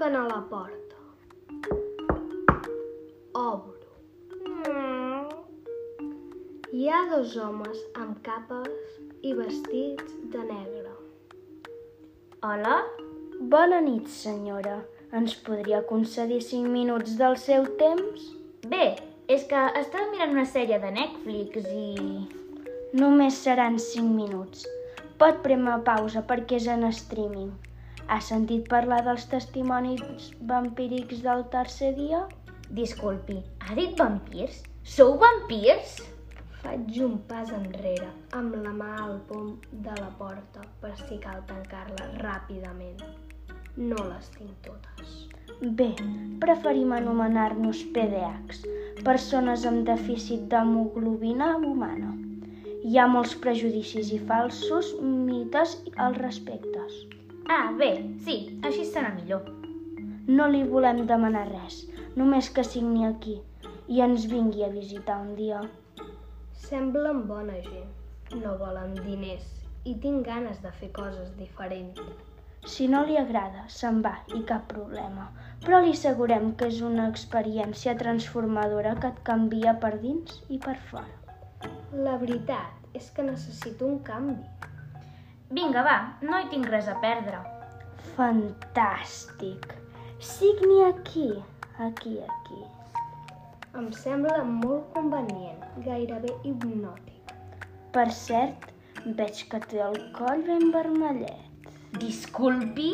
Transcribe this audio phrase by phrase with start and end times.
[0.00, 0.96] Truquen a la porta.
[3.34, 3.90] Obro.
[6.72, 10.94] Hi ha dos homes amb capes i vestits de negre.
[12.40, 12.80] Hola?
[13.52, 14.80] Bona nit, senyora.
[15.12, 18.32] Ens podria concedir 5 minuts del seu temps?
[18.72, 18.94] Bé,
[19.28, 21.88] és que estava mirant una sèrie de Netflix i...
[22.96, 24.64] Només seran 5 minuts.
[25.20, 27.52] Pot premer pausa perquè és en streaming.
[28.10, 32.24] Ha sentit parlar dels testimonis vampírics del tercer dia?
[32.78, 34.56] Disculpi, ha dit vampirs?
[34.94, 35.92] Sou vampirs?
[36.62, 38.08] Faig un pas enrere,
[38.40, 39.52] amb la mà al pom
[39.84, 42.98] de la porta, per si cal tancar-la ràpidament.
[43.76, 45.14] No les tinc totes.
[45.78, 45.88] Bé,
[46.42, 48.64] preferim anomenar-nos PDAs,
[49.06, 52.10] persones amb dèficit d'hemoglobina humana.
[52.82, 56.88] Hi ha molts prejudicis i falsos mites al respecte.
[57.52, 57.88] Ah, bé,
[58.24, 59.48] sí, així serà millor.
[60.30, 61.80] No li volem demanar res,
[62.20, 63.40] només que signi aquí
[63.90, 65.64] i ens vingui a visitar un dia.
[66.68, 67.88] Semblen bona gent.
[68.38, 69.48] No volen diners
[69.82, 71.98] i tinc ganes de fer coses diferents.
[72.70, 75.26] Si no li agrada, se'n va i cap problema.
[75.66, 80.78] Però li assegurem que és una experiència transformadora que et canvia per dins i per
[80.92, 81.70] fora.
[82.06, 84.38] La veritat és que necessito un canvi.
[85.50, 87.38] Vinga, va, no hi tinc res a perdre.
[88.14, 89.64] Fantàstic!
[90.22, 91.24] Signi aquí,
[91.86, 92.60] aquí, aquí.
[93.80, 97.34] Em sembla molt convenient, gairebé hipnòtic.
[97.96, 98.68] Per cert,
[99.18, 101.66] veig que té el coll ben vermellet.
[101.98, 102.92] Disculpi?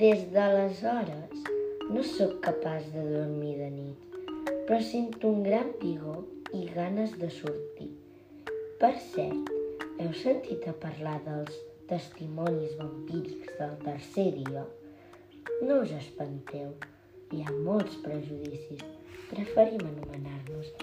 [0.00, 1.44] Des d'aleshores
[1.88, 4.16] no sóc capaç de dormir de nit,
[4.68, 6.18] però sento un gran vigor
[6.58, 7.88] i ganes de sortir.
[8.82, 9.48] Per cert,
[9.96, 11.56] heu sentit a parlar dels
[11.88, 14.66] testimonis vampírics del tercer dia?
[15.62, 16.74] No us espanteu,
[17.32, 18.84] hi ha molts prejudicis.
[19.30, 20.74] Preferim anomenar-nos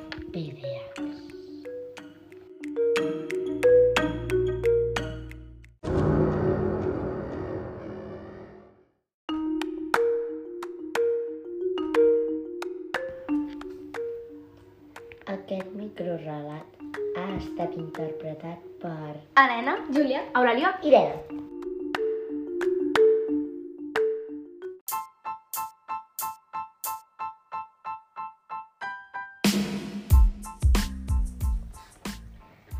[15.33, 16.81] Aquest microrelat
[17.17, 21.16] ha estat interpretat per Helena, Júlia, Aurèlia, Irene.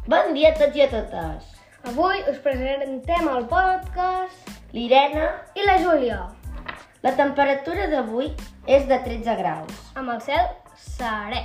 [0.06, 1.50] Bon dia a tots i a totes.
[1.90, 5.26] Avui us presentem el podcast L'Irene,
[5.58, 6.22] i la Júlia,
[7.02, 8.30] la temperatura d'avui
[8.68, 9.84] és de 13 graus.
[9.98, 10.48] amb el cel
[10.78, 11.44] serè.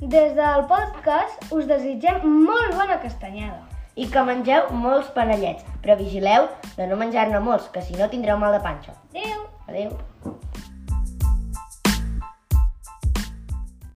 [0.00, 3.60] Des del podcast us desitgem molt bona castanyada.
[3.94, 8.40] I que mengeu molts panellets, però vigileu de no menjar-ne molts, que si no tindreu
[8.42, 8.96] mal de panxa.
[9.14, 9.46] Adéu!
[9.68, 10.33] Adéu.